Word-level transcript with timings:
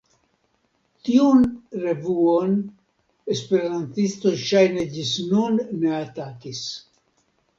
Tiun 1.07 1.43
revuon 1.81 2.55
esperantistoj 3.35 4.33
ŝajne 4.47 4.87
ĝis 4.95 5.11
nun 5.35 5.61
ne 5.83 5.93
atakis. 6.01 6.65